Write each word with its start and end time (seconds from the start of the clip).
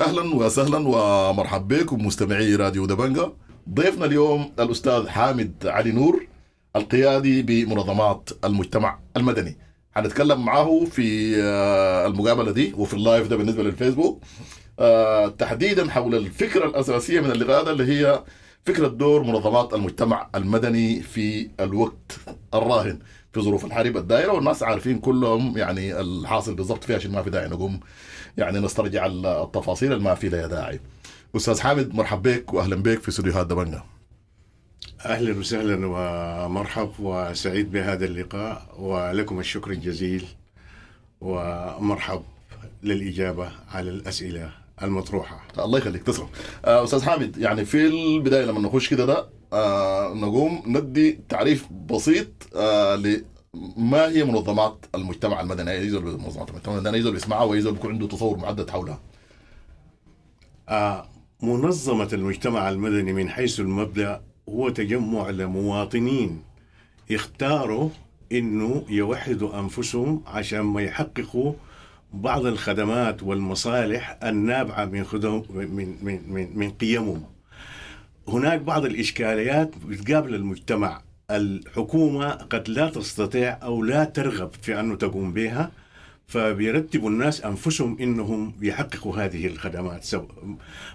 أهلا 0.00 0.34
وسهلا 0.36 0.78
ومرحبا 0.88 1.82
بكم 1.82 2.06
مستمعي 2.06 2.54
راديو 2.54 2.86
دبنجا. 2.86 3.32
ضيفنا 3.74 4.04
اليوم 4.04 4.52
الأستاذ 4.60 5.08
حامد 5.08 5.66
علي 5.66 5.92
نور 5.92 6.26
القيادي 6.76 7.42
بمنظمات 7.42 8.30
المجتمع 8.44 8.98
المدني. 9.16 9.56
حنتكلم 9.94 10.44
معاه 10.44 10.84
في 10.84 11.36
آه، 11.42 12.06
المقابلة 12.06 12.52
دي 12.52 12.72
وفي 12.76 12.94
اللايف 12.94 13.28
ده 13.28 13.36
بالنسبة 13.36 13.62
للفيسبوك. 13.62 14.22
آه، 14.78 15.28
تحديدا 15.28 15.90
حول 15.90 16.14
الفكرة 16.14 16.66
الأساسية 16.66 17.20
من 17.20 17.30
اللقاء 17.30 17.70
اللي 17.72 17.84
هي 17.92 18.24
فكرة 18.64 18.88
دور 18.88 19.22
منظمات 19.22 19.74
المجتمع 19.74 20.28
المدني 20.34 21.02
في 21.02 21.50
الوقت 21.60 22.18
الراهن 22.54 22.98
في 23.32 23.40
ظروف 23.40 23.64
الحرب 23.64 23.96
الدائرة 23.96 24.32
والناس 24.32 24.62
عارفين 24.62 24.98
كلهم 24.98 25.58
يعني 25.58 26.00
الحاصل 26.00 26.54
بالضبط 26.54 26.84
فيها 26.84 26.96
عشان 26.96 27.12
ما 27.12 27.22
في 27.22 27.30
داعي 27.30 27.48
نقوم 27.48 27.80
يعني 28.36 28.58
نسترجع 28.60 29.06
التفاصيل 29.06 29.92
اللي 29.92 30.04
ما 30.04 30.14
في 30.14 30.28
لها 30.28 30.46
داعي. 30.46 30.80
أستاذ 31.36 31.60
حامد 31.60 31.94
مرحب 31.94 32.22
بك 32.22 32.54
واهلا 32.54 32.76
بك 32.76 33.02
في 33.02 33.08
استديوهات 33.08 33.46
دبنجا 33.46 33.82
أهلا 35.06 35.38
وسهلا 35.38 35.86
ومرحب 35.86 36.90
وسعيد 36.98 37.72
بهذا 37.72 38.04
اللقاء 38.04 38.74
ولكم 38.78 39.40
الشكر 39.40 39.70
الجزيل 39.70 40.24
ومرحب 41.20 42.22
للإجابة 42.82 43.50
على 43.72 43.90
الأسئلة 43.90 44.50
المطروحة. 44.82 45.40
الله 45.58 45.78
يخليك 45.78 46.02
تسلم. 46.02 46.28
آه، 46.64 46.84
أستاذ 46.84 47.02
حامد 47.02 47.36
يعني 47.36 47.64
في 47.64 47.86
البداية 47.86 48.44
لما 48.44 48.60
نخش 48.60 48.88
كده 48.88 49.06
ده 49.06 49.28
آه، 49.52 50.14
نقوم 50.14 50.62
ندي 50.66 51.20
تعريف 51.28 51.66
بسيط 51.90 52.26
آه، 52.56 52.94
ما 53.76 54.08
هي 54.08 54.24
منظمات 54.24 54.86
المجتمع 54.94 55.40
المدني 55.40 55.70
يزول 55.70 56.04
منظمات 56.04 56.50
المجتمع 56.50 56.74
المدني 56.74 56.98
يزول 56.98 57.12
بيسمعها 57.12 57.42
ويزول 57.44 57.72
بيكون 57.72 57.90
عنده 57.92 58.06
تصور 58.06 58.38
محدد 58.38 58.70
حولها 58.70 59.00
آه 60.68 61.08
منظمة 61.42 62.08
المجتمع 62.12 62.68
المدني 62.68 63.12
من 63.12 63.28
حيث 63.30 63.60
المبدأ 63.60 64.22
هو 64.48 64.68
تجمع 64.68 65.30
لمواطنين 65.30 66.42
يختاروا 67.10 67.88
إنه 68.32 68.84
يوحدوا 68.88 69.60
أنفسهم 69.60 70.22
عشان 70.26 70.60
ما 70.60 70.82
يحققوا 70.82 71.52
بعض 72.12 72.46
الخدمات 72.46 73.22
والمصالح 73.22 74.18
النابعة 74.24 74.84
من 74.84 75.04
خدم 75.04 75.42
من 75.50 75.96
من 76.02 76.32
من, 76.32 76.58
من 76.58 76.70
قيمهم. 76.70 77.22
هناك 78.28 78.60
بعض 78.60 78.84
الإشكاليات 78.84 79.70
بتقابل 79.86 80.34
المجتمع 80.34 81.02
الحكومة 81.30 82.30
قد 82.30 82.68
لا 82.68 82.90
تستطيع 82.90 83.58
أو 83.62 83.82
لا 83.82 84.04
ترغب 84.04 84.50
في 84.62 84.80
أن 84.80 84.98
تقوم 84.98 85.32
بها 85.32 85.70
فبيرتبوا 86.26 87.10
الناس 87.10 87.44
أنفسهم 87.44 87.96
إنهم 88.00 88.52
يحققوا 88.62 89.16
هذه 89.16 89.46
الخدمات. 89.46 90.04
سو 90.04 90.22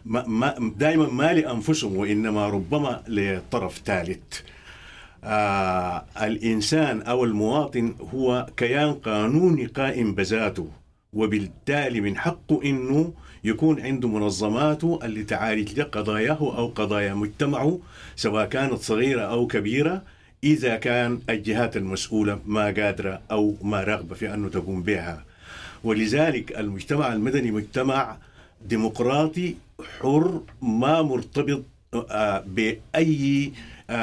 ما 0.06 0.28
ما 0.28 0.74
دائما 0.78 1.10
ما 1.10 1.34
لأنفسهم 1.34 1.96
وإنما 1.96 2.50
ربما 2.50 3.04
لطرف 3.08 3.82
ثالث. 3.86 4.42
آه 5.24 6.06
الإنسان 6.22 7.02
أو 7.02 7.24
المواطن 7.24 7.96
هو 8.14 8.48
كيان 8.58 8.94
قانوني 8.94 9.66
قائم 9.66 10.16
بذاته 10.16 10.68
وبالتالي 11.14 12.02
من 12.02 12.18
حقه 12.18 12.62
إنه 12.64 13.14
يكون 13.44 13.82
عنده 13.82 14.08
منظماته 14.08 15.00
اللي 15.04 15.24
تعالج 15.24 15.82
قضاياه 15.82 16.58
أو 16.58 16.68
قضايا 16.68 17.14
مجتمعه 17.14 17.80
سواء 18.16 18.46
كانت 18.46 18.74
صغيرة 18.74 19.22
أو 19.22 19.48
كبيرة 19.48 20.04
إذا 20.44 20.76
كان 20.76 21.20
الجهات 21.30 21.78
المسؤولة 21.78 22.40
ما 22.46 22.66
قادرة 22.66 23.22
أو 23.32 23.56
ما 23.62 23.84
رغبة 23.84 24.16
في 24.16 24.34
أنه 24.34 24.50
تقوم 24.50 24.84
بها. 24.84 25.24
ولذلك 25.84 26.60
المجتمع 26.60 27.14
المدني 27.14 27.52
مجتمع 27.52 28.18
ديمقراطي 28.66 29.56
حر 30.00 30.42
ما 30.62 31.02
مرتبط 31.02 31.64
آه، 31.94 32.44
بأي 32.48 33.52
آه، 33.90 33.94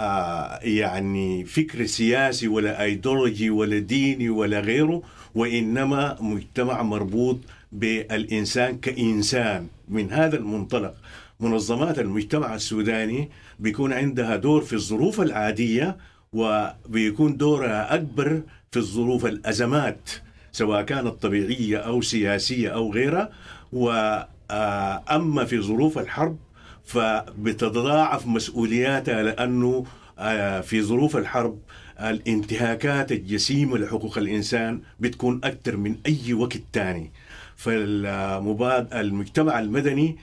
آه، 0.00 0.58
يعني 0.62 1.44
فكر 1.44 1.86
سياسي 1.86 2.48
ولا 2.48 2.82
ايديولوجي 2.82 3.50
ولا 3.50 3.78
ديني 3.78 4.30
ولا 4.30 4.60
غيره 4.60 5.02
وإنما 5.34 6.16
مجتمع 6.20 6.82
مربوط 6.82 7.38
بالإنسان 7.72 8.78
كإنسان 8.78 9.66
من 9.88 10.12
هذا 10.12 10.36
المنطلق. 10.36 10.94
منظمات 11.40 11.98
المجتمع 11.98 12.54
السوداني 12.54 13.30
بيكون 13.58 13.92
عندها 13.92 14.36
دور 14.36 14.62
في 14.62 14.72
الظروف 14.72 15.20
العادية 15.20 15.96
وبيكون 16.32 17.36
دورها 17.36 17.94
أكبر 17.94 18.42
في 18.70 18.76
الظروف 18.76 19.26
الأزمات 19.26 20.10
سواء 20.52 20.82
كانت 20.82 21.08
طبيعية 21.08 21.78
أو 21.78 22.00
سياسية 22.02 22.68
أو 22.68 22.92
غيرها. 22.92 23.30
وأما 23.72 25.44
في 25.44 25.60
ظروف 25.60 25.98
الحرب 25.98 26.36
فبتتضاعف 26.84 28.26
مسؤولياتها 28.26 29.22
لأنه 29.22 29.84
آه، 30.18 30.60
في 30.60 30.82
ظروف 30.82 31.16
الحرب 31.16 31.58
الانتهاكات 32.00 33.12
الجسيمة 33.12 33.78
لحقوق 33.78 34.18
الإنسان 34.18 34.80
بتكون 35.00 35.40
أكثر 35.44 35.76
من 35.76 35.96
أي 36.06 36.32
وقت 36.32 36.60
تاني. 36.72 37.12
فالمباد 37.56 38.94
المجتمع 38.94 39.58
المدني 39.58 40.08
آه، 40.08 40.16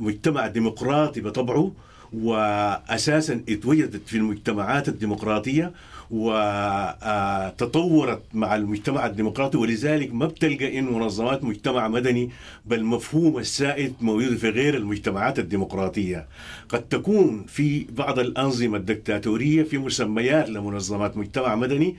مجتمع 0.00 0.46
ديمقراطي 0.46 1.20
بطبعه 1.20 1.72
واساسا 2.12 3.40
اتوجدت 3.48 4.08
في 4.08 4.16
المجتمعات 4.16 4.88
الديمقراطية 4.88 5.72
وتطورت 6.10 8.22
مع 8.34 8.56
المجتمع 8.56 9.06
الديمقراطي 9.06 9.58
ولذلك 9.58 10.14
ما 10.14 10.26
بتلقى 10.26 10.78
إن 10.78 10.84
منظمات 10.84 11.44
مجتمع 11.44 11.88
مدني 11.88 12.30
بالمفهوم 12.66 13.38
السائد 13.38 13.94
موجود 14.00 14.36
في 14.36 14.48
غير 14.50 14.76
المجتمعات 14.76 15.38
الديمقراطية. 15.38 16.26
قد 16.68 16.82
تكون 16.88 17.44
في 17.48 17.86
بعض 17.96 18.18
الأنظمة 18.18 18.76
الدكتاتورية 18.76 19.62
في 19.62 19.78
مسميات 19.78 20.48
لمنظمات 20.48 21.16
مجتمع 21.16 21.54
مدني 21.56 21.96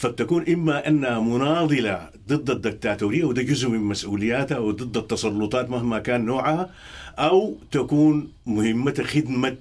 فتكون 0.00 0.44
إما 0.48 0.88
أنها 0.88 1.20
مناضلة 1.20 2.10
ضد 2.28 2.50
الدكتاتورية 2.50 3.24
وده 3.24 3.42
جزء 3.42 3.68
من 3.68 3.78
مسؤولياتها 3.80 4.58
وضد 4.58 4.96
التسلطات 4.96 5.70
مهما 5.70 5.98
كان 5.98 6.24
نوعها 6.24 6.70
أو 7.18 7.56
تكون 7.70 8.32
مهمة 8.46 8.94
خدمة 9.06 9.56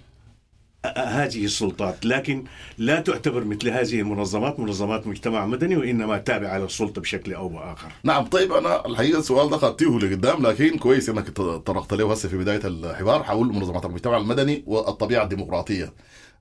هذه 0.97 1.45
السلطات 1.45 2.05
لكن 2.05 2.43
لا 2.77 2.99
تعتبر 2.99 3.43
مثل 3.43 3.69
هذه 3.69 3.99
المنظمات 3.99 4.59
منظمات 4.59 5.07
مجتمع 5.07 5.45
مدني 5.45 5.75
وإنما 5.75 6.17
تابعه 6.17 6.57
للسلطه 6.57 7.01
بشكل 7.01 7.33
أو 7.33 7.49
بآخر. 7.49 7.91
نعم 8.03 8.25
طيب 8.25 8.51
أنا 8.53 8.85
الحقيقة 8.85 9.19
السؤال 9.19 9.49
ده 9.49 9.57
خدتيه 9.57 9.99
لقدام 9.99 10.47
لكن 10.47 10.77
كويس 10.77 11.09
إنك 11.09 11.29
طرقت 11.65 11.93
له 11.93 12.11
هسه 12.11 12.29
في 12.29 12.37
بداية 12.37 12.61
الحوار 12.65 13.23
حول 13.23 13.47
منظمات 13.47 13.85
المجتمع 13.85 14.17
المدني 14.17 14.63
والطبيعة 14.65 15.23
الديمقراطية. 15.23 15.93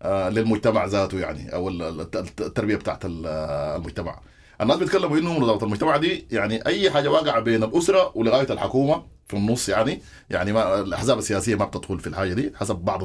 آه، 0.02 0.28
للمجتمع 0.28 0.84
ذاته 0.86 1.18
يعني 1.20 1.54
أو 1.54 1.68
التربية 1.68 2.76
بتاعت 2.76 2.98
المجتمع. 3.04 4.20
الناس 4.60 4.76
بيتكلموا 4.78 5.18
إنه 5.18 5.38
منظمه 5.38 5.62
المجتمع 5.62 5.96
دي 5.96 6.26
يعني 6.30 6.66
أي 6.66 6.90
حاجة 6.90 7.08
واقعة 7.10 7.40
بين 7.40 7.64
الأسرة 7.64 8.12
ولغاية 8.14 8.52
الحكومة 8.52 9.02
في 9.28 9.36
النص 9.36 9.68
يعني 9.68 10.02
يعني 10.30 10.52
ما 10.52 10.80
الأحزاب 10.80 11.18
السياسية 11.18 11.54
ما 11.54 11.64
بتدخل 11.64 12.00
في 12.00 12.06
الحاجة 12.06 12.34
دي 12.34 12.52
حسب 12.56 12.76
بعض 12.76 13.02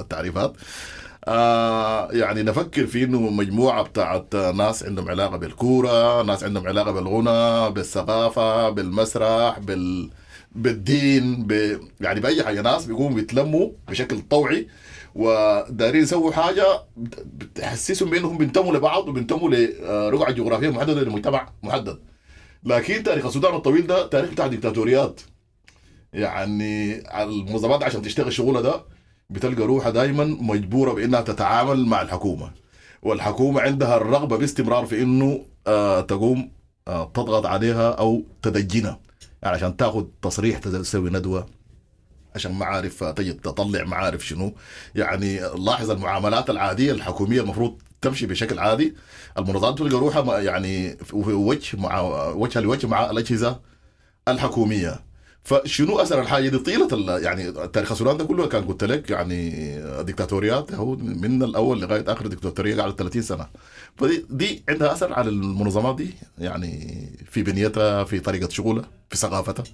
التعريفات. 0.00 0.52
آه 1.28 2.12
يعني 2.12 2.42
نفكر 2.42 2.86
في 2.86 3.04
إنه 3.04 3.20
مجموعة 3.20 3.82
بتاعت 3.82 4.36
ناس 4.36 4.82
عندهم 4.84 5.08
علاقة 5.08 5.36
بالكورة، 5.36 6.22
ناس 6.22 6.44
عندهم 6.44 6.66
علاقة 6.68 6.90
بالغنى، 6.92 7.70
بالثقافة، 7.74 8.68
بالمسرح، 8.70 9.58
بال 9.58 10.10
بالدين 10.52 11.46
ب... 11.46 11.80
يعني 12.00 12.20
بأي 12.20 12.42
حاجة. 12.44 12.60
ناس 12.62 12.84
بيقوموا 12.86 13.14
بيتلموا 13.16 13.70
بشكل 13.88 14.20
طوعي 14.20 14.68
ودارين 15.16 16.02
يسووا 16.02 16.32
حاجة 16.32 16.82
بتحسسهم 17.26 18.10
بأنهم 18.10 18.38
بينتموا 18.38 18.76
لبعض 18.76 19.08
وبينتموا 19.08 19.50
لرقعة 19.50 20.32
جغرافية 20.32 20.68
محددة 20.70 21.00
لمجتمع 21.02 21.48
محدد. 21.62 21.98
لكن 22.64 23.02
تاريخ 23.02 23.26
السودان 23.26 23.54
الطويل 23.54 23.86
ده 23.86 24.06
تاريخ 24.06 24.30
بتاع 24.30 24.46
ديكتاتوريات. 24.46 25.20
يعني 26.12 27.02
المنظمات 27.22 27.82
عشان 27.82 28.02
تشتغل 28.02 28.26
الشغل 28.26 28.62
ده 28.62 28.84
بتلقى 29.30 29.62
روحها 29.62 29.90
دائما 29.90 30.24
مجبورة 30.24 30.92
بإنها 30.92 31.20
تتعامل 31.20 31.86
مع 31.86 32.02
الحكومة. 32.02 32.50
والحكومة 33.02 33.60
عندها 33.60 33.96
الرغبة 33.96 34.36
باستمرار 34.36 34.86
في 34.86 35.02
إنه 35.02 35.44
آه 35.66 36.00
تقوم 36.00 36.50
آه 36.88 37.10
تضغط 37.14 37.46
عليها 37.46 37.90
أو 37.90 38.22
تدجنها. 38.42 39.00
يعني 39.42 39.56
عشان 39.56 39.76
تاخذ 39.76 40.04
تصريح 40.22 40.58
تسوي 40.58 41.10
ندوة. 41.10 41.46
عشان 42.36 42.52
معارف 42.52 43.04
تجي 43.04 43.32
تطلع 43.32 43.84
معارف 43.84 44.26
شنو. 44.26 44.54
يعني 44.94 45.40
لاحظ 45.40 45.90
المعاملات 45.90 46.50
العادية 46.50 46.92
الحكومية 46.92 47.40
المفروض 47.40 47.78
تمشي 48.00 48.26
بشكل 48.26 48.58
عادي. 48.58 48.94
المنظمات 49.38 49.78
تلقى 49.78 50.00
روحها 50.00 50.40
يعني 50.40 50.96
وجه 51.12 51.76
مع 51.76 52.00
وجه 52.30 52.60
لوجه 52.60 52.86
مع 52.86 53.10
الأجهزة 53.10 53.60
الحكومية. 54.28 55.06
فشنو 55.44 55.98
أثر 55.98 56.20
الحاجة 56.20 56.48
دي؟ 56.48 56.58
طيلة 56.58 57.18
يعني 57.18 57.52
تاريخ 57.52 57.92
السودان 57.92 58.16
ده 58.16 58.24
كله 58.24 58.46
كان 58.46 58.64
قلت 58.64 58.84
لك 58.84 59.10
يعني 59.10 59.50
ديكتاتوريات 60.02 60.72
هو 60.72 60.96
من 60.96 61.42
الأول 61.42 61.80
لغاية 61.80 62.04
آخر 62.12 62.26
ديكتاتورية 62.26 62.82
قعدت 62.82 62.98
30 62.98 63.22
سنة. 63.22 63.46
فدي 63.96 64.26
دي 64.30 64.64
عندها 64.68 64.92
أثر 64.92 65.12
على 65.12 65.28
المنظمات 65.30 65.96
دي. 65.96 66.14
يعني 66.38 66.98
في 67.30 67.42
بنيتها 67.42 68.04
في 68.04 68.20
طريقة 68.20 68.48
شغلها 68.48 68.88
في 69.10 69.16
ثقافتها. 69.16 69.64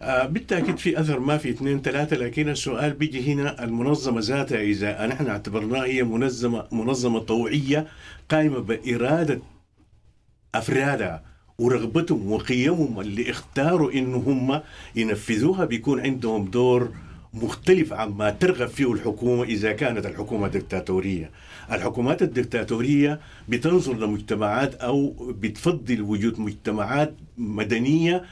بالتأكيد 0.00 0.76
في 0.78 1.00
أثر 1.00 1.18
ما 1.18 1.38
في 1.38 1.50
اثنين 1.50 1.82
ثلاثة 1.82 2.16
لكن 2.16 2.48
السؤال 2.48 2.92
بيجي 2.92 3.32
هنا 3.32 3.64
المنظمة 3.64 4.20
ذاتها 4.20 4.60
إذا 4.62 5.06
نحن 5.06 5.26
اعتبرناها 5.26 5.84
هي 5.84 6.02
منظمه 6.04 6.66
منظمة 6.72 7.18
طوعية 7.18 7.86
قائمة 8.30 8.58
بإرادة 8.58 9.40
أفرادها 10.54 11.22
ورغبتهم 11.58 12.32
وقيمهم 12.32 13.00
اللي 13.00 13.30
اختاروا 13.30 13.92
إنه 13.92 14.16
هم 14.16 14.60
ينفذوها 14.96 15.64
بيكون 15.64 16.00
عندهم 16.00 16.44
دور 16.44 16.92
مختلف 17.34 17.92
عما 17.92 18.30
ترغب 18.30 18.68
فيه 18.68 18.92
الحكومة 18.92 19.42
إذا 19.42 19.72
كانت 19.72 20.06
الحكومة 20.06 20.48
دكتاتورية. 20.48 21.30
الحكومات 21.72 22.22
الدكتاتورية 22.22 23.20
بتنظر 23.48 23.94
لمجتمعات 23.96 24.74
أو 24.74 25.14
بتفضل 25.40 26.02
وجود 26.02 26.40
مجتمعات 26.40 27.14
مدنية 27.38 28.24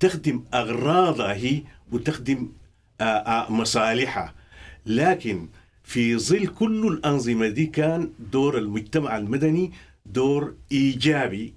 تخدم 0.00 0.44
اغراضها 0.54 1.32
هي 1.34 1.62
وتخدم 1.92 2.48
مصالحها. 3.48 4.34
لكن 4.86 5.48
في 5.84 6.16
ظل 6.18 6.46
كل 6.46 6.86
الأنظمة 6.86 7.48
دي 7.48 7.66
كان 7.66 8.10
دور 8.32 8.58
المجتمع 8.58 9.16
المدني 9.16 9.72
دور 10.06 10.54
إيجابي 10.72 11.54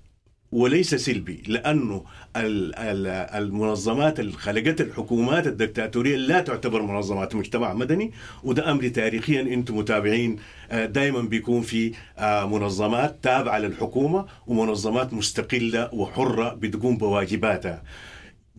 وليس 0.52 0.96
سلبي 0.96 1.44
لأنه 1.48 2.04
المنظمات 2.36 4.20
اللي 4.20 4.32
خلقت 4.32 4.82
الحكومات 4.82 5.48
الدكتاتورية 5.48 6.16
لا 6.16 6.42
تعتبر 6.42 6.82
منظمات 6.82 7.36
مجتمع 7.36 7.74
مدني 7.74 8.12
وده 8.44 8.72
أمر 8.72 8.88
تاريخيا 8.88 9.42
أنتم 9.42 9.78
متابعين 9.78 10.40
دائما 10.72 11.22
بيكون 11.22 11.62
في 11.62 11.94
منظمات 12.22 13.18
تابعة 13.24 13.58
للحكومة 13.60 14.26
ومنظمات 14.48 15.14
مستقلة 15.14 15.94
وحرة 15.94 16.54
بتقوم 16.54 16.98
بواجباتها 16.98 17.84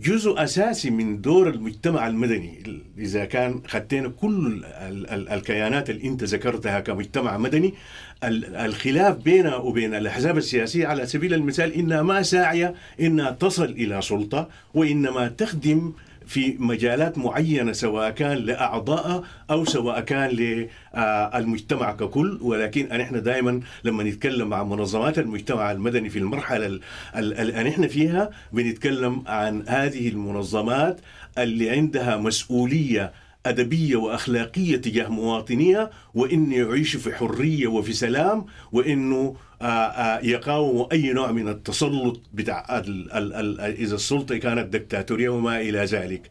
جزء 0.02 0.42
أساسي 0.44 0.90
من 0.90 1.20
دور 1.20 1.48
المجتمع 1.48 2.06
المدني 2.06 2.82
إذا 2.98 3.24
كان 3.24 3.62
خدينا 3.66 4.08
كل 4.08 4.64
الكيانات 5.32 5.90
اللي 5.90 6.08
أنت 6.08 6.24
ذكرتها 6.24 6.80
كمجتمع 6.80 7.38
مدني 7.38 7.74
الخلاف 8.24 9.16
بينها 9.16 9.56
وبين 9.56 9.94
الأحزاب 9.94 10.38
السياسية 10.38 10.86
على 10.86 11.06
سبيل 11.06 11.34
المثال 11.34 11.72
إنها 11.72 12.02
ما 12.02 12.22
ساعية 12.22 12.74
إنها 13.00 13.30
تصل 13.30 13.64
إلى 13.64 14.02
سلطة 14.02 14.48
وإنما 14.74 15.28
تخدم 15.28 15.92
في 16.30 16.56
مجالات 16.58 17.18
معينة 17.18 17.72
سواء 17.72 18.10
كان 18.10 18.36
لأعضائها 18.38 19.22
أو 19.50 19.64
سواء 19.64 20.00
كان 20.00 20.30
للمجتمع 20.30 21.92
ككل. 21.92 22.38
ولكن 22.42 22.88
نحن 22.98 23.22
دائما 23.22 23.60
لما 23.84 24.02
نتكلم 24.04 24.54
عن 24.54 24.68
منظمات 24.68 25.18
المجتمع 25.18 25.72
المدني 25.72 26.10
في 26.10 26.18
المرحلة 26.18 26.80
اللي 27.16 27.62
نحن 27.70 27.88
فيها 27.88 28.30
بنتكلم 28.52 29.22
عن 29.26 29.64
هذه 29.68 30.08
المنظمات 30.08 31.00
اللي 31.38 31.70
عندها 31.70 32.16
مسؤولية 32.16 33.12
أدبية 33.46 33.96
وأخلاقية 33.96 34.76
تجاه 34.76 35.08
مواطنيها 35.08 35.90
وإن 36.14 36.52
يعيشوا 36.52 37.00
في 37.00 37.14
حرية 37.14 37.66
وفي 37.66 37.92
سلام 37.92 38.46
وإنه 38.72 39.36
آه، 39.62 39.64
آه، 39.64 40.20
يقاوموا 40.24 40.92
أي 40.92 41.12
نوع 41.12 41.32
من 41.32 41.48
التسلط 41.48 42.20
بتاع 42.32 42.82
إذا 43.78 43.94
السلطة 43.94 44.36
كانت 44.36 44.72
دكتاتورية 44.72 45.28
وما 45.28 45.60
إلى 45.60 45.84
ذلك. 45.84 46.30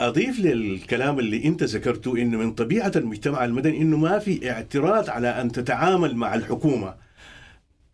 أضيف 0.00 0.40
للكلام 0.40 1.18
اللي 1.18 1.44
أنت 1.44 1.62
ذكرته 1.62 2.16
إنه 2.16 2.38
من 2.38 2.52
طبيعة 2.52 2.92
المجتمع 2.96 3.44
المدني 3.44 3.82
إنه 3.82 3.96
ما 3.96 4.18
في 4.18 4.50
اعتراض 4.50 5.10
على 5.10 5.28
أن 5.28 5.52
تتعامل 5.52 6.16
مع 6.16 6.34
الحكومة. 6.34 6.94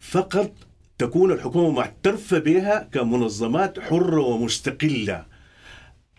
فقط 0.01 0.53
تكون 0.99 1.33
الحكومة 1.33 1.71
معترفة 1.71 2.39
بها 2.39 2.89
كمنظمات 2.93 3.81
حرة 3.81 4.21
ومستقلة. 4.21 5.36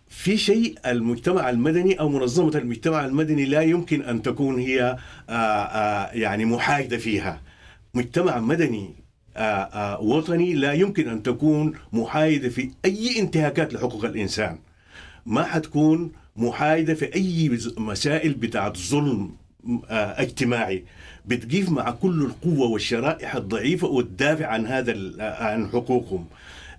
في 0.10 0.38
شيء 0.38 0.78
المجتمع 0.86 1.50
المدني 1.50 2.00
أو 2.00 2.10
منظمة 2.10 2.58
المجتمع 2.58 3.06
المدني 3.06 3.46
لا 3.46 3.62
يمكن 3.62 4.02
أن 4.02 4.22
تكون 4.22 4.60
هي 4.60 4.98
آه، 5.30 5.34
آه، 5.34 6.12
يعني 6.14 6.46
محايدة 6.46 6.98
فيها. 6.98 7.42
مجتمع 7.94 8.40
مدني 8.40 8.96
آه، 9.38 10.02
وطني 10.02 10.54
لا 10.54 10.74
يمكن 10.74 11.10
أن 11.10 11.24
تكون 11.24 11.74
محايدة 11.94 12.50
في 12.50 12.72
أي 12.86 13.20
انتهاكات 13.20 13.74
لحقوق 13.74 14.06
الإنسان. 14.06 14.58
ما 15.26 15.44
حتكون 15.44 16.12
محايدة 16.36 16.94
في 16.94 17.16
أي 17.16 17.60
مسائل 17.78 18.34
بتاعت 18.34 18.78
ظلم 18.78 19.32
اجتماعي. 19.90 20.84
بتقيف 21.26 21.70
مع 21.70 21.92
كل 21.92 22.22
القوة 22.22 22.68
والشرائح 22.68 23.36
الضعيفة 23.36 23.88
وتدافع 23.88 24.46
عن 24.46 24.66
هذا 24.66 24.94
عن 25.20 25.68
حقوقهم. 25.68 26.26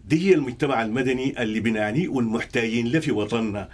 دي 0.09 0.29
هي 0.31 0.35
المجتمع 0.35 0.83
المدني 0.83 1.43
اللي 1.43 1.61
بنعنيه 1.61 2.09
والمحتاجين 2.09 2.87
له 2.87 3.01
في 3.01 3.13
وطننا 3.13 3.69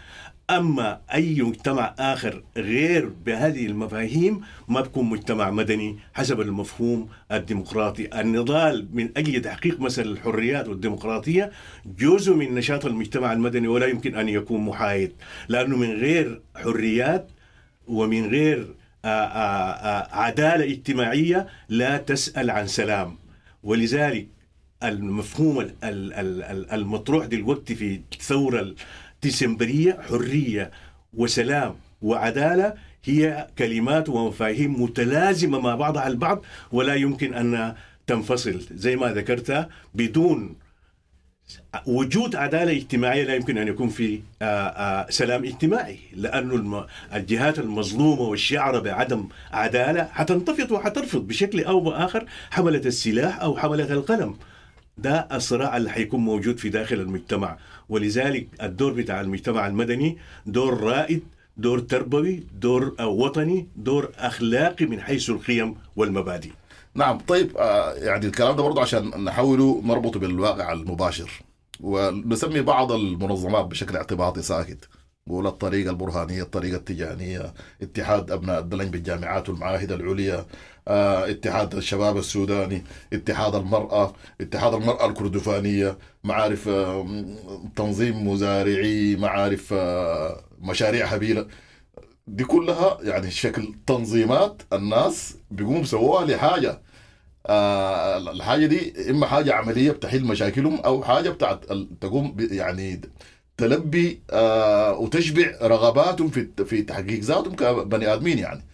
أما 0.51 1.01
أي 1.15 1.43
مجتمع 1.43 1.95
آخر 1.99 2.43
غير 2.57 3.09
بهذه 3.27 3.67
المفاهيم 3.67 4.41
ما 4.69 4.81
بكون 4.81 5.05
مجتمع 5.11 5.51
مدني 5.51 5.99
حسب 6.15 6.41
المفهوم 6.41 7.09
الديمقراطي. 7.33 8.21
النضال 8.21 8.89
من 8.93 9.11
أجل 9.17 9.43
تحقيق 9.43 9.81
مثل 9.81 10.03
الحريات 10.03 10.69
والديمقراطية 10.69 11.51
جزء 11.99 12.35
من 12.35 12.55
نشاط 12.55 12.87
المجتمع 12.87 13.33
المدني 13.33 13.69
ولا 13.69 13.87
يمكن 13.87 14.15
أن 14.15 14.29
يكون 14.29 14.61
محايد. 14.61 15.13
لأنه 15.49 15.77
من 15.77 15.91
غير 15.91 16.41
حريات 16.57 17.31
ومن 17.89 18.27
غير 18.27 18.75
آآ 19.05 19.25
آآ 19.25 20.17
عدالة 20.17 20.65
اجتماعية 20.65 21.47
لا 21.69 21.97
تسأل 21.97 22.51
عن 22.51 22.67
سلام. 22.67 23.19
ولذلك 23.63 24.34
المفهوم 24.83 25.71
المطروح 26.73 27.27
دلوقتي 27.27 27.75
في 27.75 28.01
الثورة 28.13 28.75
الديسمبرية 29.15 29.99
حرية 30.09 30.71
وسلام 31.15 31.75
وعدالة 32.03 32.75
هي 33.05 33.47
كلمات 33.59 34.09
ومفاهيم 34.09 34.83
متلازمة 34.83 35.61
مع 35.61 35.75
بعضها 35.75 36.07
البعض 36.07 36.45
ولا 36.73 36.95
يمكن 36.95 37.35
أن 37.35 37.75
تنفصل. 38.07 38.61
زي 38.75 38.97
ما 38.97 39.13
ذكرت 39.13 39.69
بدون 39.95 40.57
وجود 41.87 42.37
عدالة 42.37 42.73
اجتماعية 42.73 43.25
لا 43.25 43.35
يمكن 43.35 43.59
أن 43.59 43.69
يكون 43.69 43.89
في 43.89 44.21
سلام 45.11 45.45
اجتماعي 45.45 45.99
لأن 46.13 46.85
الجهات 47.15 47.59
المظلومة 47.59 48.21
والشعر 48.23 48.81
بعدم 48.81 49.29
عدالة 49.53 50.05
حتنتفض 50.05 50.71
وحترفض 50.73 51.27
بشكل 51.27 51.61
أو 51.61 51.81
بآخر 51.81 52.27
حملة 52.51 52.83
السلاح 52.87 53.41
أو 53.41 53.57
حملة 53.57 53.93
القلم. 53.93 54.37
ده 54.99 55.29
الصراع 55.33 55.77
اللي 55.77 55.91
حيكون 55.91 56.21
موجود 56.21 56.59
في 56.59 56.69
داخل 56.69 56.97
المجتمع. 57.01 57.59
ولذلك 57.89 58.49
الدور 58.63 58.93
بتاع 58.93 59.21
المجتمع 59.21 59.67
المدني 59.67 60.19
دور 60.47 60.81
رائد 60.81 61.23
دور 61.57 61.79
تربوي 61.79 62.43
دور 62.61 62.95
وطني 63.03 63.69
دور 63.77 64.11
أخلاقي 64.19 64.87
من 64.87 65.01
حيث 65.01 65.31
القيم 65.31 65.75
والمبادئ. 65.97 66.51
نعم 66.95 67.19
طيب 67.19 67.57
آه، 67.57 67.93
يعني 67.95 68.27
الكلام 68.27 68.57
ده 68.57 68.63
برضه 68.63 68.83
عشان 68.83 69.25
نحاوله 69.25 69.83
نربطه 69.85 70.21
بالواقع 70.21 70.73
المباشر. 70.73 71.31
ونسمي 71.81 72.61
بعض 72.61 72.93
المنظمات 72.93 73.65
بشكل 73.65 73.97
اعتباطي 73.97 74.43
ساكت. 74.43 74.89
بقول 75.27 75.47
الطريقة 75.47 75.91
البرهانية 75.91 76.43
الطريقة 76.43 76.77
التجانية 76.77 77.55
اتحاد 77.83 78.31
أبناء 78.31 78.59
الدلن 78.61 78.91
بالجامعات 78.91 79.49
والمعاهد 79.49 79.93
العليا 79.93 80.47
آه، 80.89 81.31
اتحاد 81.31 81.75
الشباب 81.75 82.17
السوداني 82.17 82.85
اتحاد 83.13 83.55
المرأة 83.55 84.13
اتحاد 84.41 84.75
المرأة 84.75 85.07
الكردفانية 85.07 85.99
معارف 86.25 86.69
آه، 86.69 87.07
تنظيم 87.77 88.29
مزارعي 88.29 89.17
معارف 89.17 89.73
آه، 89.73 90.45
مشاريع 90.61 91.07
هبيلة. 91.07 91.47
دي 92.27 92.45
كلها 92.45 92.99
يعني 93.03 93.31
شكل 93.31 93.75
تنظيمات 93.87 94.63
الناس 94.73 95.37
بيقوموا 95.51 95.85
سووها 95.85 96.25
لحاجة. 96.25 96.83
الحاجة 98.31 98.67
دي 98.67 99.11
إما 99.11 99.27
حاجة 99.27 99.55
عملية 99.55 99.91
بتحل 99.91 100.25
مشاكلهم 100.25 100.81
أو 100.81 101.03
حاجة 101.05 101.31
بتاعت 101.31 101.65
تقوم 102.01 102.37
يعني 102.51 103.01
تلبي 103.57 104.21
وتشبع 104.99 105.53
رغباتهم 105.63 106.29
في 106.29 106.49
في 106.65 106.83
تحقيق 106.83 107.21
ذاتهم 107.21 107.57
كبني 107.57 108.15
آدمين 108.15 108.39
يعني. 108.39 108.65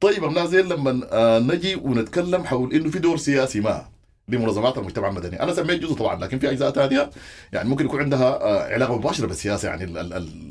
طيب 0.00 0.24
الناس 0.24 0.48
زي 0.48 0.62
لما 0.62 1.08
آه، 1.12 1.38
نجي 1.38 1.74
ونتكلم 1.76 2.44
حول 2.44 2.74
إنه 2.74 2.90
في 2.90 2.98
دور 2.98 3.16
سياسي 3.16 3.60
ما 3.60 3.88
لمنظمات 4.28 4.78
المجتمع 4.78 5.08
المدني. 5.08 5.42
أنا 5.42 5.54
سميت 5.54 5.80
جزء 5.82 5.94
طبعا 5.94 6.20
لكن 6.24 6.38
في 6.38 6.50
اجزاء 6.50 6.70
ثانية 6.70 7.10
يعني 7.52 7.68
ممكن 7.68 7.84
يكون 7.84 8.00
عندها 8.00 8.42
آه، 8.42 8.74
علاقة 8.74 8.96
مباشرة 8.98 9.26
بالسياسة 9.26 9.68
يعني 9.68 9.84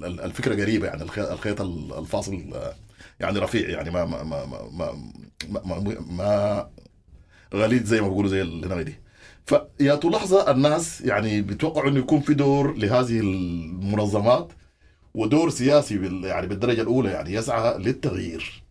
الفكرة 0.06 0.62
قريبة 0.62 0.88
يعني 0.88 1.04
الخيط 1.04 1.62
الفاصل 1.62 2.54
آه، 2.56 2.74
يعني 3.20 3.40
رفيع 3.40 3.70
يعني 3.70 3.92
ما 3.92 4.06
ما 4.06 4.24
ما 4.24 4.46
ما 4.72 4.94
ما, 5.66 5.96
ما, 6.10 6.70
غليظ 7.54 7.84
زي 7.84 8.02
ما 8.02 8.08
بيقولوا 8.08 8.30
زي 8.30 8.42
هنا 8.42 8.82
دي 8.82 8.96
فيا 9.46 10.00
لحظه 10.04 10.52
الناس 10.52 11.02
يعني 11.02 11.42
بيتوقعوا 11.42 11.90
إنه 11.90 12.00
يكون 12.00 12.22
في 12.22 12.34
دور 12.34 12.74
لهذه 12.78 13.20
المنظمات 13.20 14.54
ودور 15.16 15.50
سياسي 15.50 16.22
يعني 16.24 16.48
بالدرجة 16.48 16.82
الأولى 16.82 17.10
يعني 17.12 17.34
يسعى 17.34 17.78
للتغيير. 17.78 18.64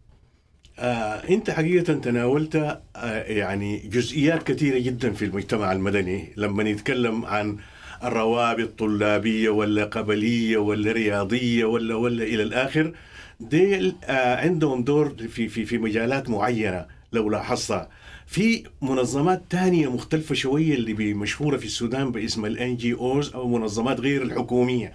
آه 0.78 1.28
أنت 1.31 1.50
حقيقة 1.50 1.93
تناولت 1.95 2.57
آه 2.97 3.23
يعني 3.23 3.78
جزئيات 3.78 4.43
كثيرة 4.43 4.78
جدا 4.78 5.12
في 5.12 5.25
المجتمع 5.25 5.73
المدني 5.73 6.33
لما 6.37 6.62
نتكلم 6.62 7.25
عن 7.25 7.59
روابط 8.04 8.78
طلابيه 8.78 9.49
ولا 9.50 9.85
قبلية 9.85 10.57
ولا 10.59 10.93
رياضية 10.93 11.64
ولا 11.64 11.95
ولا 11.95 12.25
إلى 12.25 12.43
الآخر 12.43 12.93
دي 13.40 13.95
آه، 14.04 14.37
عندهم 14.37 14.85
دور 14.85 15.14
في 15.28 15.49
في 15.49 15.64
في 15.64 15.78
مجالات 15.78 16.31
معينة 16.31 16.87
لو 17.12 17.31
لاحظتها. 17.31 17.88
في 18.26 18.64
منظمات 18.83 19.43
تانية 19.50 19.90
مختلفة 19.90 20.35
شوية 20.35 20.75
اللي 20.75 21.14
مشهورة 21.14 21.57
في 21.57 21.64
السودان 21.64 22.12
باسم 22.12 22.45
الان 22.47 22.76
جي 22.76 22.93
اوز 22.95 23.35
أو 23.35 23.49
منظمات 23.49 24.00
غير 24.00 24.23
الحكومية. 24.23 24.93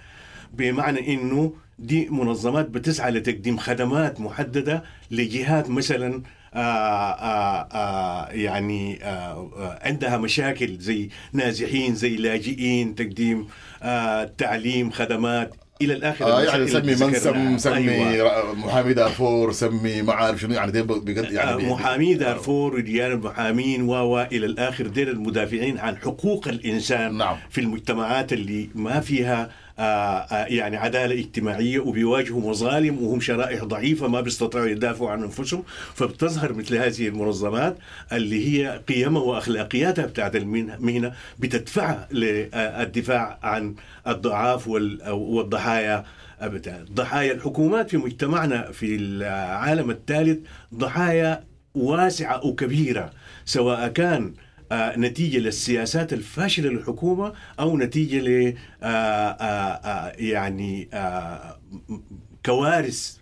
بمعنى 0.52 1.14
إنه 1.14 1.52
دي 1.78 2.08
منظمات 2.10 2.68
بتسعى 2.68 3.10
لتقديم 3.10 3.56
خدمات 3.56 4.20
محددة 4.20 4.84
لجهات 5.10 5.70
مثلا 5.70 6.22
آآ 6.54 6.60
آآ 6.60 7.68
آآ 7.72 8.32
يعني 8.32 9.04
آآ 9.04 9.78
عندها 9.82 10.16
مشاكل 10.18 10.78
زي 10.78 11.08
نازحين 11.32 11.94
زي 11.94 12.16
لاجئين 12.16 12.94
تقديم 12.94 13.46
تعليم 14.38 14.90
خدمات. 14.90 15.54
إلى 15.82 15.92
الآخر 15.92 16.24
آه 16.24 16.42
يعني 16.42 16.66
سمي 16.66 16.94
منسم 16.94 17.58
سمي 17.58 18.08
أيوة. 18.08 18.54
محامي 18.54 18.94
دارفور 18.94 19.52
سمي 19.52 20.02
ما 20.02 20.12
عارف 20.12 20.40
شنو 20.40 20.54
يعني 20.54 20.72
دي 20.72 20.82
بجد 20.82 21.32
يعني 21.32 21.50
آه 21.50 21.72
محامي 21.72 22.14
دارفور 22.14 22.74
وديان 22.74 23.12
المحامين 23.12 23.82
و 23.82 24.20
إلى 24.20 24.46
الآخر 24.46 24.86
ديل 24.86 25.08
المدافعين 25.08 25.78
عن 25.78 25.96
حقوق 25.96 26.48
الإنسان 26.48 27.18
نعم. 27.18 27.36
في 27.50 27.60
المجتمعات 27.60 28.32
اللي 28.32 28.68
ما 28.74 29.00
فيها 29.00 29.50
يعني 30.48 30.76
عدالة 30.76 31.14
اجتماعية 31.20 31.78
وبيواجهوا 31.78 32.50
مظالم 32.50 33.02
وهم 33.02 33.20
شرائح 33.20 33.64
ضعيفة 33.64 34.08
ما 34.08 34.20
بيستطيعوا 34.20 34.66
يدافعوا 34.66 35.10
عن 35.10 35.22
أنفسهم. 35.22 35.62
فبتظهر 35.94 36.52
مثل 36.52 36.76
هذه 36.76 37.08
المنظمات 37.08 37.76
اللي 38.12 38.48
هي 38.48 38.80
قيمها 38.88 39.22
وأخلاقياتها 39.22 40.06
بتاعت 40.06 40.36
المهنه 40.36 41.12
بتدفعها 41.38 42.08
للدفاع 42.12 43.38
عن 43.42 43.74
الضعاف 44.06 44.68
والضحايا. 45.08 46.04
ضحايا 46.92 47.32
الحكومات 47.32 47.90
في 47.90 47.96
مجتمعنا 47.96 48.72
في 48.72 48.96
العالم 48.96 49.90
الثالث 49.90 50.38
ضحايا 50.74 51.44
واسعة 51.74 52.46
وكبيرة 52.46 53.10
سواء 53.44 53.88
كان 53.88 54.22
آه 54.24 54.32
نتيجة 54.72 55.38
للسياسات 55.38 56.12
الفاشلة 56.12 56.70
للحكومة 56.70 57.32
أو 57.60 57.78
نتيجة 57.78 58.18
ل 58.20 58.54
آه 58.82 58.86
آه 58.86 60.12
يعني 60.18 60.88
كوارث 62.46 63.16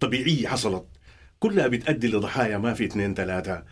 طبيعية 0.00 0.48
حصلت. 0.48 0.84
كلها 1.40 1.66
بتؤدي 1.66 2.08
لضحايا 2.08 2.58
ما 2.58 2.74
في 2.74 2.84
اثنين 2.84 3.14
ثلاثة. 3.14 3.62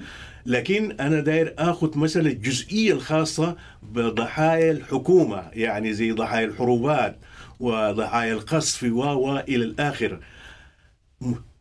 لكن 0.47 0.93
أنا 1.01 1.21
داير 1.21 1.55
آخذ 1.59 1.99
مثلا 1.99 2.27
الجزئيه 2.27 2.93
الخاصة 2.93 3.57
بضحايا 3.83 4.71
الحكومة 4.71 5.51
يعني 5.53 5.93
زي 5.93 6.13
ضحايا 6.13 6.45
الحروبات 6.47 7.19
وضحايا 7.61 8.33
القصف 8.33 8.83
و 8.83 9.39
إلى 9.39 9.65
الآخر. 9.65 10.21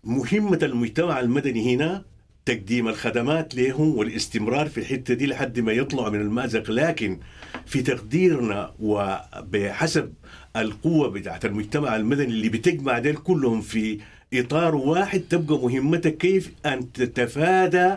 مهمة 0.04 0.60
المجتمع 0.63 1.20
المدني 1.20 1.75
هنا 1.75 2.06
تقديم 2.50 2.88
الخدمات 2.88 3.56
لهم 3.56 3.98
والاستمرار 3.98 4.70
في 4.70 4.77
الحتة 4.77 5.13
دي 5.13 5.27
لحد 5.27 5.60
ما 5.60 5.72
يطلعوا 5.72 6.10
من 6.10 6.22
المأزق. 6.22 6.72
لكن 6.72 7.20
في 7.65 7.82
تقديرنا 7.82 8.74
وبحسب 8.79 10.13
القوة 10.56 11.10
بتاعت 11.10 11.46
المجتمع 11.46 11.96
المدني 11.96 12.25
اللي 12.25 12.50
بتجمع 12.50 13.00
ديل 13.00 13.15
كلهم 13.15 13.62
في 13.62 14.00
إطار 14.34 14.75
واحد 14.75 15.20
تبقى 15.20 15.58
مهمتك 15.58 16.18
كيف 16.18 16.51
أن 16.65 16.91
تتفادى 16.91 17.96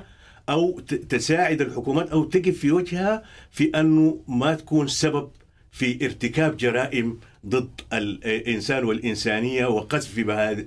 أو 0.48 0.80
تساعد 1.08 1.60
الحكومات 1.60 2.10
أو 2.10 2.24
تقف 2.24 2.58
في 2.58 2.70
وجهها 2.72 3.22
في 3.50 3.70
أنه 3.74 4.18
ما 4.28 4.54
تكون 4.54 4.86
سبب 4.86 5.30
في 5.72 6.04
ارتكاب 6.04 6.56
جرائم 6.56 7.18
ضد 7.46 7.80
الإنسان 7.92 8.84
والإنسانية 8.84 9.66
وقذف 9.66 10.18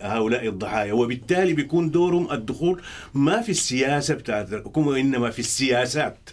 هؤلاء 0.01 0.47
الضحايا 0.47 0.93
وبالتالي 0.93 1.53
بيكون 1.53 1.91
دورهم 1.91 2.31
الدخول 2.31 2.81
ما 3.13 3.41
في 3.41 3.49
السياسة 3.49 4.13
بتاعت 4.13 4.53
الحكومة 4.53 4.87
وإنما 4.87 5.29
في 5.29 5.39
السياسات 5.39 6.29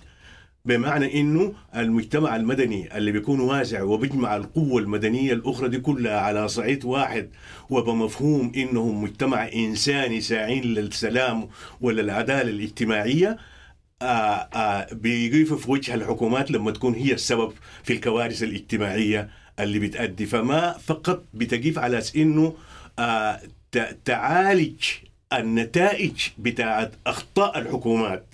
بمعنى 0.65 1.21
إنه 1.21 1.55
المجتمع 1.77 2.37
المدني 2.37 2.97
اللي 2.97 3.13
بيكون 3.13 3.41
واسع 3.41 3.83
وبيجمع 3.83 4.37
القوة 4.37 4.81
المدنية 4.83 5.33
الأخرى 5.33 5.69
دي 5.69 5.79
كلها 5.79 6.21
على 6.21 6.49
صعيد 6.49 6.85
واحد 6.85 7.31
وبمفهوم 7.71 8.53
انهم 8.57 9.03
مجتمع 9.03 9.49
إنساني 9.55 10.21
ساعين 10.21 10.63
للسلام 10.65 11.49
وللعدالة 11.81 12.51
الاجتماعية 12.51 13.37
آآ 14.03 14.49
آآ 14.55 14.95
بيقفوا 14.95 15.57
في 15.57 15.71
وجه 15.71 15.95
الحكومات 15.95 16.51
لما 16.51 16.71
تكون 16.71 16.95
هي 16.95 17.13
السبب 17.13 17.53
في 17.85 17.93
الكوارث 17.93 18.43
الاجتماعية. 18.43 19.31
اللي 19.61 19.79
بتأدي. 19.79 20.27
فما 20.27 20.73
فقط 20.73 21.25
بتقيف 21.35 21.79
على 21.79 22.03
إنه 22.17 22.55
تعالج 24.05 24.85
النتائج 25.33 26.21
بتاعت 26.39 26.93
أخطاء 27.07 27.59
الحكومات. 27.59 28.27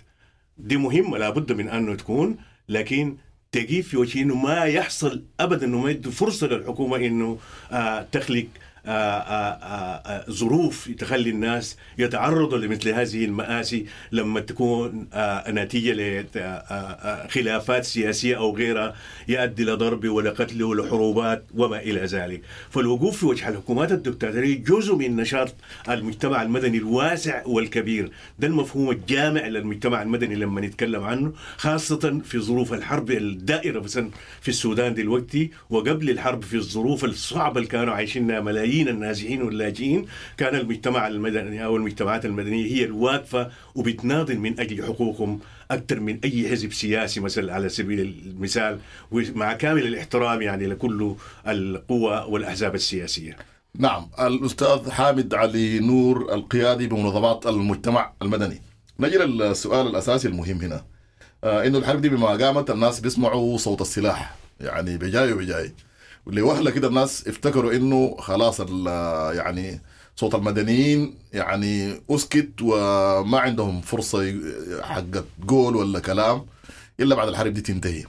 دي 0.58 0.76
مهمة 0.76 1.18
لابد 1.18 1.52
من 1.52 1.68
أنه 1.68 1.94
تكون 1.94 2.37
لكن 2.68 3.16
تقيف 3.52 3.88
في 3.88 3.96
وجه 3.96 4.22
إنه 4.22 4.34
ما 4.34 4.64
يحصل 4.64 5.22
ابدا 5.40 5.66
إنه 5.66 5.80
ما 5.80 5.90
يدي 5.90 6.10
فرصة 6.10 6.46
للحكومة 6.46 6.96
إنه 6.96 7.38
تخلق 8.12 8.46
آآ 8.46 8.46
آآ 8.46 8.67
ظروف 10.30 10.90
تخلي 10.99 11.30
الناس 11.30 11.76
يتعرضوا 11.99 12.59
لمثل 12.59 12.88
هذه 12.88 13.25
المآسي 13.25 13.87
لما 14.12 14.40
تكون 14.40 15.07
نتيجة 15.49 15.92
لخلافات 16.35 17.85
سياسية 17.85 18.37
أو 18.37 18.57
غيرها 18.57 18.95
يؤدي 19.28 19.64
لضرب 19.64 20.09
ولا 20.09 20.30
قتل 20.30 20.62
ولا 20.62 20.88
حروبات 20.90 21.45
وما 21.54 21.80
إلى 21.80 22.00
ذلك. 22.04 22.42
فالوقوف 22.71 23.18
في 23.18 23.26
وجه 23.26 23.49
الحكومات 23.49 23.92
الدكتاتورية 23.92 24.64
جزء 24.64 24.95
من 24.97 25.16
نشاط 25.16 25.54
المجتمع 25.88 26.42
المدني 26.42 26.78
الواسع 26.78 27.42
والكبير. 27.47 28.11
ده 28.38 28.47
المفهوم 28.47 28.90
الجامع 28.90 29.47
للمجتمع 29.47 30.02
المدني 30.02 30.35
لما 30.35 30.61
نتكلم 30.61 31.04
عنه 31.04 31.33
خاصة 31.57 32.21
في 32.25 32.38
ظروف 32.38 32.73
الحرب 32.73 33.11
الدائرة 33.11 33.80
مثلا 33.80 34.11
في 34.40 34.49
السودان 34.49 34.95
دلوقتي 34.95 35.50
وقبل 35.71 36.11
الحرب 36.11 36.42
في 36.42 36.57
الظروف 36.57 37.04
الصعبة 37.04 37.57
اللي 37.59 37.68
كانوا 37.68 37.95
عايشينها 37.95 38.40
ملايين 38.40 38.77
الملايين 38.78 38.88
النازحين 38.88 39.42
واللاجئين 39.42 40.06
كان 40.37 40.54
المجتمع 40.54 41.06
المدني 41.06 41.64
أو 41.64 41.76
المجتمعات 41.76 42.25
المدنية 42.25 42.66
هي 42.66 42.85
الواقفة 42.85 43.50
وبتناضل 43.75 44.38
من 44.38 44.61
أجل 44.61 44.85
حقوقهم 44.85 45.40
أكثر 45.70 46.00
من 46.00 46.18
أي 46.25 46.49
حزب 46.50 46.73
سياسي 46.73 47.20
مثلا 47.20 47.54
على 47.54 47.68
سبيل 47.68 48.00
المثال 48.00 48.78
ومع 49.11 49.52
كامل 49.52 49.87
الاحترام 49.87 50.42
يعني 50.42 50.66
لكل 50.66 51.14
القوى 51.47 52.25
والأحزاب 52.28 52.75
السياسية. 52.75 53.37
نعم 53.78 54.08
الأستاذ 54.20 54.90
حامد 54.90 55.35
علي 55.35 55.78
نور 55.78 56.35
القيادي 56.35 56.87
بمنظمات 56.87 57.47
المجتمع 57.47 58.12
المدني. 58.23 58.62
نجي 59.00 59.16
للسؤال 59.16 59.87
الأساسي 59.87 60.28
المهم 60.28 60.61
هنا 60.61 60.85
آه 61.44 61.66
إنه 61.66 61.78
الحرب 61.78 62.00
دي 62.00 62.08
بما 62.08 62.26
قامت 62.28 62.70
الناس 62.70 63.00
بيسمعوا 63.00 63.58
صوت 63.58 63.80
السلاح 63.80 64.35
يعني 64.61 64.99
بجاي 64.99 65.32
وبجاي 65.32 65.73
لوهلة 66.28 66.70
كده 66.70 66.88
الناس 66.88 67.28
افتكروا 67.28 67.73
إنه 67.73 68.16
خلاص 68.18 68.61
يعني 68.61 69.80
صوت 70.16 70.35
المدنيين 70.35 71.14
يعني 71.32 72.00
أسكت 72.11 72.50
وما 72.62 73.38
عندهم 73.38 73.80
فرصة 73.80 74.35
حقت 74.82 75.25
جول 75.40 75.76
ولا 75.76 76.00
كلام 76.00 76.47
إلا 77.00 77.14
بعد 77.14 77.28
الحرب 77.28 77.52
دي 77.52 77.61
تنتهي 77.61 78.04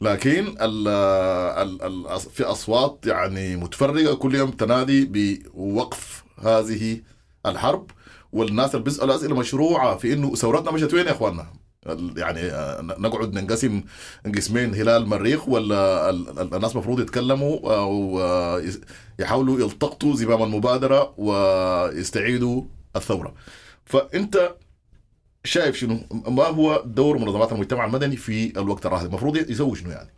لكن 0.00 0.54
ال 0.60 0.88
ال 0.88 1.82
ال 1.82 2.20
في 2.20 2.44
أصوات 2.44 2.98
يعني 3.06 3.56
متفرقة 3.56 4.14
كل 4.14 4.34
يوم 4.34 4.50
تنادي 4.50 5.04
بوقف 5.04 6.24
هذه 6.38 7.00
الحرب 7.46 7.90
والناس 8.32 8.70
اللي 8.74 8.84
بيسألوا 8.84 9.14
أسئلة 9.16 9.36
مشروعة 9.36 9.96
في 9.96 10.12
إنه 10.12 10.34
ثورتنا 10.34 10.70
مشت 10.70 10.94
وين 10.94 11.06
يا 11.06 11.12
إخواننا؟ 11.12 11.46
يعني 12.16 12.40
نقعد 12.98 13.34
ننقسم 13.34 13.82
قسمين 14.36 14.74
هلال 14.74 15.06
مريخ 15.06 15.48
ولا 15.48 16.10
الناس 16.40 16.72
المفروض 16.72 17.00
يتكلموا 17.00 17.76
أو 17.76 18.20
يحاولوا 19.18 19.60
يلتقطوا 19.60 20.16
زمام 20.16 20.42
المبادرة 20.42 21.14
ويستعيدوا 21.18 22.62
الثورة. 22.96 23.34
فأنت 23.84 24.54
شايف 25.44 25.76
شنو؟ 25.76 26.00
ما 26.28 26.44
هو 26.44 26.82
دور 26.86 27.18
منظمات 27.18 27.52
المجتمع 27.52 27.84
المدني 27.84 28.16
في 28.16 28.60
الوقت 28.60 28.86
الراهن؟ 28.86 29.06
المفروض 29.06 29.50
يسوي 29.50 29.76
شنو 29.76 29.90
يعني؟ 29.90 30.10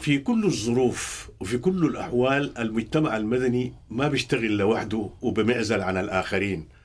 في 0.00 0.18
كل 0.18 0.44
الظروف 0.44 1.30
وفي 1.40 1.58
كل 1.58 1.86
الأحوال 1.86 2.58
المجتمع 2.58 3.16
المدني 3.16 3.74
ما 3.90 4.08
بيشتغل 4.08 4.56
لوحده 4.56 5.10
وبمعزل 5.22 5.80
عن 5.80 5.96
الآخرين. 5.96 6.79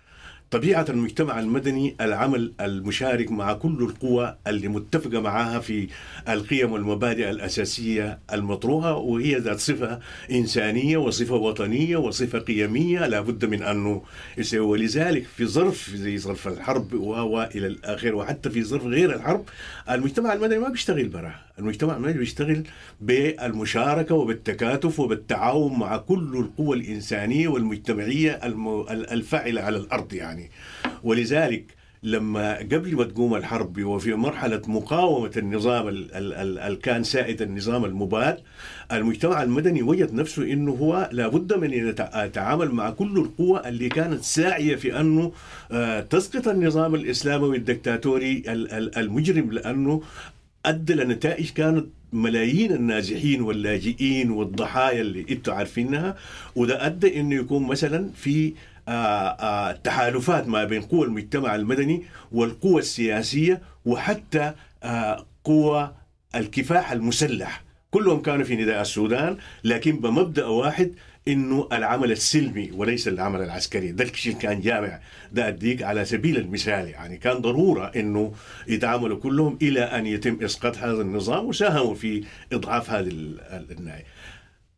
طبيعة 0.51 0.85
المجتمع 0.89 1.39
المدني 1.39 1.95
العمل 2.01 2.53
المشارك 2.61 3.31
مع 3.31 3.53
كل 3.53 3.77
القوى 3.81 4.37
اللي 4.47 4.67
متفقة 4.67 5.21
معها 5.21 5.59
في 5.59 5.87
القيم 6.29 6.71
والمبادئ 6.71 7.29
الأساسية 7.29 8.19
المطروحة 8.33 8.93
وهي 8.93 9.35
ذات 9.35 9.59
صفة 9.59 9.99
إنسانية 10.31 10.97
وصفة 10.97 11.35
وطنية 11.35 11.97
وصفة 11.97 12.39
قيمية. 12.39 13.07
لا 13.07 13.21
بد 13.21 13.45
من 13.45 13.63
أنه 13.63 14.01
يسوي 14.37 14.59
ولذلك 14.59 15.25
في 15.37 15.45
ظرف 15.45 15.89
زي 15.95 16.17
ظرف 16.17 16.47
الحرب 16.47 16.93
وإلى 16.93 17.67
الآخر 17.67 18.15
وحتى 18.15 18.49
في 18.49 18.63
ظرف 18.63 18.85
غير 18.85 19.15
الحرب 19.15 19.45
المجتمع 19.89 20.33
المدني 20.33 20.59
ما 20.59 20.69
بيشتغل 20.69 21.07
برا 21.07 21.35
المجتمع 21.59 21.95
المدني 21.95 22.17
بيشتغل 22.17 22.63
بالمشاركة 23.01 24.15
وبالتكاتف 24.15 24.99
وبالتعاون 24.99 25.79
مع 25.79 25.97
كل 25.97 26.37
القوى 26.37 26.77
الإنسانية 26.77 27.47
والمجتمعية 27.47 28.39
الفاعلة 29.11 29.61
على 29.61 29.77
الأرض 29.77 30.13
يعني. 30.13 30.34
ولذلك 31.03 31.65
لما 32.03 32.57
قبل 32.57 32.95
ما 32.95 33.03
تقوم 33.03 33.35
الحرب 33.35 33.83
وفي 33.83 34.13
مرحلة 34.13 34.61
مقاومة 34.67 35.31
النظام 35.37 35.87
ال 35.89 36.79
كان 36.79 37.03
سائد 37.03 37.41
النظام 37.41 37.85
المباد 37.85 38.37
المجتمع 38.91 39.43
المدني 39.43 39.81
وجد 39.81 40.13
نفسه 40.13 40.43
إنه 40.43 40.71
هو 40.71 41.09
لابد 41.11 41.53
من 41.53 41.73
أن 41.73 41.95
يتعامل 42.25 42.71
مع 42.71 42.89
كل 42.89 43.17
القوى 43.17 43.61
اللي 43.69 43.89
كانت 43.89 44.23
ساعية 44.23 44.75
في 44.75 44.99
أنه 44.99 45.31
آه، 45.71 45.99
تسقط 45.99 46.47
النظام 46.47 46.95
الإسلامي 46.95 47.57
الدكتاتوري 47.57 48.43
المجرم 48.97 49.51
لأنه 49.51 50.01
أدى 50.65 50.93
لنتائج 50.93 51.49
كانت 51.49 51.85
ملايين 52.13 52.71
النازحين 52.71 53.41
واللاجئين 53.41 54.31
والضحايا 54.31 55.01
اللي 55.01 55.25
أنتم 55.29 55.53
عارفينها 55.53 56.15
وده 56.55 56.85
أدى 56.85 57.19
إنه 57.19 57.35
يكون 57.35 57.63
مثلا 57.63 58.09
في 58.15 58.53
تحالفات 59.83 60.47
ما 60.47 60.63
بين 60.63 60.81
قوى 60.81 61.05
المجتمع 61.05 61.55
المدني 61.55 62.03
والقوى 62.31 62.79
السياسية 62.79 63.61
وحتى 63.85 64.53
آه، 64.83 65.25
قوى 65.43 65.95
الكفاح 66.35 66.91
المسلح. 66.91 67.63
كلهم 67.91 68.21
كانوا 68.21 68.45
في 68.45 68.55
نداء 68.55 68.81
السودان 68.81 69.37
لكن 69.63 69.99
بمبدأ 69.99 70.45
واحد 70.45 70.91
إنه 71.27 71.67
العمل 71.71 72.11
السلمي 72.11 72.71
وليس 72.71 73.07
العمل 73.07 73.41
العسكري. 73.41 73.91
ده 73.91 74.03
الشيء 74.03 74.33
كان 74.33 74.61
جامع. 74.61 74.99
ده 75.31 75.47
أديك 75.47 75.83
على 75.83 76.05
سبيل 76.05 76.37
المثال. 76.37 76.89
يعني 76.89 77.17
كان 77.17 77.37
ضرورة 77.37 77.91
إنه 77.95 78.33
يتعاملوا 78.67 79.19
كلهم 79.19 79.57
إلى 79.61 79.81
أن 79.81 80.05
يتم 80.05 80.43
إسقاط 80.43 80.77
هذا 80.77 81.01
النظام 81.01 81.45
وساهموا 81.45 81.95
في 81.95 82.23
إضعاف 82.53 82.89
هذه 82.89 83.09
النهاية. 83.71 84.05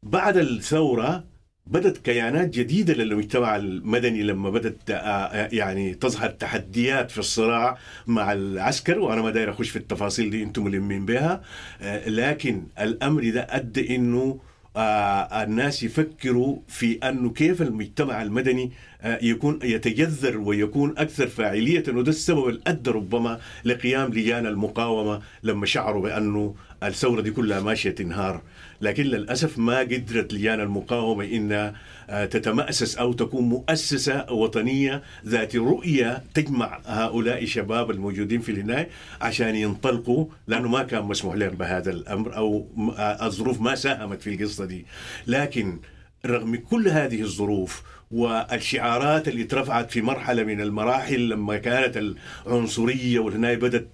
بعد 0.04 0.38
الثورة 0.38 1.24
بدت 1.72 1.98
كيانات 1.98 2.50
جديدة 2.50 2.94
للمجتمع 2.94 3.56
المدني 3.56 4.24
لما 4.24 4.50
بدات 4.50 4.78
آه، 4.90 5.50
يعني 5.52 5.94
تظهر 5.94 6.30
تحديات 6.30 7.12
في 7.12 7.18
الصراع 7.18 7.78
مع 8.08 8.34
العسكر 8.34 9.00
وأنا 9.00 9.22
ما 9.22 9.30
داير 9.32 9.50
أخش 9.52 9.70
في 9.70 9.76
التفاصيل 9.76 10.30
دي 10.30 10.44
أنتم 10.44 10.64
ملمين 10.64 11.06
بها. 11.06 11.42
آه، 11.82 12.10
لكن 12.10 12.64
الأمر 12.80 13.30
ده 13.30 13.48
أدى 13.50 13.96
إنه 13.96 14.40
آه، 14.78 15.44
الناس 15.44 15.84
يفكروا 15.84 16.58
في 16.68 16.94
أنه 17.04 17.30
كيف 17.30 17.62
المجتمع 17.62 18.22
المدني 18.22 18.72
آه، 19.02 19.20
يكون 19.22 19.60
يتجذر 19.64 20.38
ويكون 20.38 20.94
أكثر 20.98 21.28
فاعلية 21.28 21.84
وده 21.88 22.10
السبب 22.10 22.48
اللي 22.48 22.62
أدى 22.68 22.90
ربما 22.90 23.40
لقيام 23.66 24.14
لجان 24.14 24.46
المقاومة 24.46 25.22
لما 25.44 25.66
شعروا 25.66 26.02
بأنه 26.02 26.56
الثورة 26.84 27.22
دي 27.22 27.32
كلها 27.32 27.62
ماشية 27.62 27.90
تنهار. 27.92 28.42
لكن 28.82 29.04
للأسف 29.04 29.58
ما 29.58 29.80
قدرت 29.80 30.34
لجان 30.34 30.60
المقاومة 30.60 31.26
انها 31.26 31.74
آه، 32.10 32.26
تتمأسس 32.26 32.98
أو 32.98 33.14
تكون 33.14 33.44
مؤسسة 33.44 34.32
وطنية 34.32 35.04
ذات 35.26 35.56
رؤية 35.56 36.24
تجمع 36.34 36.80
هؤلاء 36.86 37.44
الشباب 37.44 37.92
الموجودين 37.92 38.40
في 38.42 38.52
العنايه 38.52 38.90
عشان 39.22 39.56
ينطلقوا 39.56 40.26
لأنه 40.48 40.68
ما 40.68 40.84
كان 40.84 41.04
مسموح 41.04 41.36
لهم 41.36 41.50
بهذا 41.56 41.92
الأمر 41.92 42.36
أو 42.38 42.68
الظروف 43.00 43.62
ما 43.62 43.76
ساهمت 43.76 44.22
في 44.22 44.36
القصة 44.36 44.66
دي. 44.66 44.86
لكن 45.28 45.80
رغم 46.26 46.56
كل 46.56 46.88
هذه 46.88 47.22
الظروف 47.22 47.84
والشعارات 48.12 49.28
اللي 49.28 49.44
اترفعت 49.44 49.92
في 49.92 50.02
مرحلة 50.02 50.44
من 50.44 50.62
المراحل 50.62 51.30
لما 51.30 51.58
كانت 51.58 52.16
العنصرية 52.46 53.20
والهناية 53.20 53.56
بدأت 53.56 53.88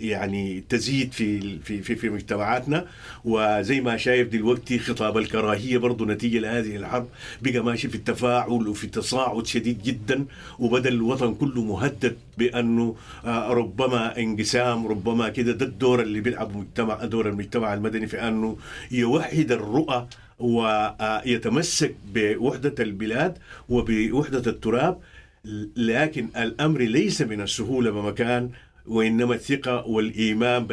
يعني 0.00 0.64
تزيد 0.68 1.12
في 1.12 1.58
في 1.58 1.82
في, 1.82 1.96
في 1.96 2.10
مجتمعاتنا. 2.10 2.86
وزي 3.24 3.80
ما 3.80 3.96
شايف 3.96 4.28
دلوقتي 4.28 4.78
خطاب 4.78 5.18
الكراهية 5.18 5.78
برضه 5.78 6.06
نتيجة 6.06 6.38
لهذه 6.38 6.76
الحرب 6.76 7.08
بقى 7.42 7.60
ماشي 7.60 7.88
في 7.88 7.94
التفاعل 7.94 8.50
وفي 8.68 8.86
تصاعد 8.86 9.46
شديد 9.46 9.82
جدا 9.82 10.24
وبدا 10.58 10.88
الوطن 10.88 11.34
كله 11.34 11.62
مهدد 11.64 12.16
بأنه 12.38 12.96
ربما 13.48 14.18
انقسام 14.18 14.86
ربما 14.86 15.28
كده 15.28 15.52
ده 15.52 15.66
الدور 15.66 16.02
اللي 16.02 16.20
بيلعب 16.20 16.56
مجتمع 16.56 17.04
دور 17.04 17.28
المجتمع 17.28 17.74
المدني 17.74 18.06
في 18.06 18.28
أنه 18.28 18.56
يوحد 18.90 19.52
الرؤى 19.52 20.06
ويتمسك 20.38 21.94
بوحدة 22.14 22.74
البلاد 22.80 23.38
وبوحدة 23.68 24.50
التراب. 24.50 24.98
لكن 25.76 26.28
الأمر 26.36 26.80
ليس 26.80 27.22
من 27.22 27.40
السهولة 27.40 27.90
بمكان 27.90 28.50
وإنما 28.88 29.34
الثقة 29.34 29.86
والإيمان 29.86 30.66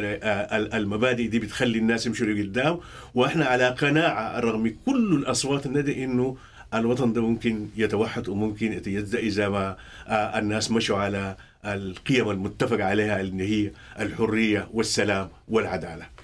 المبادئ 0.74 1.28
دي 1.28 1.40
بتخلي 1.40 1.78
الناس 1.78 2.06
يمشوا 2.06 2.28
لقدام. 2.28 2.80
وإحنا 3.16 3.46
على 3.46 3.68
قناعة 3.70 4.40
رغم 4.40 4.76
كل 4.86 5.14
الأصوات 5.16 5.66
الندى 5.66 6.04
إنه 6.04 6.38
الوطن 6.74 7.14
ده 7.14 7.22
ممكن 7.22 7.68
يتوحد 7.78 8.28
وممكن 8.30 8.74
يتجزأ 8.74 9.20
إذا 9.20 9.50
ما 9.50 9.78
الناس 10.10 10.72
مشوا 10.72 10.98
على 10.98 11.36
القيم 11.66 12.30
المتفق 12.30 12.86
عليها 12.86 13.22
اللي 13.22 13.66
هي 13.66 13.72
الحرية 14.00 14.68
والسلام 14.74 15.30
والعدالة. 15.48 16.15